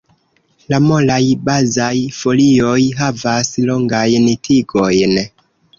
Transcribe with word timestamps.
La 0.73 0.79
molaj 0.85 1.19
bazaj 1.51 1.91
folioj 2.21 2.81
havas 3.03 3.55
longajn 3.71 4.31
tigojn. 4.49 5.19